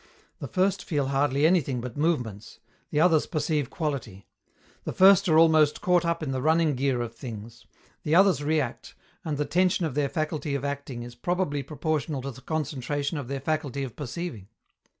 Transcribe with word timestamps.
The 0.39 0.47
first 0.47 0.83
feel 0.83 1.09
hardly 1.09 1.45
anything 1.45 1.79
but 1.79 1.95
movements; 1.95 2.57
the 2.89 2.99
others 2.99 3.27
perceive 3.27 3.69
quality. 3.69 4.25
The 4.83 4.93
first 4.93 5.29
are 5.29 5.37
almost 5.37 5.81
caught 5.81 6.03
up 6.05 6.23
in 6.23 6.31
the 6.31 6.41
running 6.41 6.73
gear 6.73 7.01
of 7.03 7.13
things; 7.13 7.67
the 8.01 8.15
others 8.15 8.43
react, 8.43 8.95
and 9.23 9.37
the 9.37 9.45
tension 9.45 9.85
of 9.85 9.93
their 9.93 10.09
faculty 10.09 10.55
of 10.55 10.65
acting 10.65 11.03
is 11.03 11.13
probably 11.13 11.61
proportional 11.61 12.23
to 12.23 12.31
the 12.31 12.41
concentration 12.41 13.19
of 13.19 13.27
their 13.27 13.41
faculty 13.41 13.83
of 13.83 13.95
perceiving. 13.95 14.47